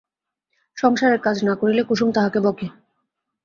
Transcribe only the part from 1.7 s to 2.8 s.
কুসুম তাহাকে বকে।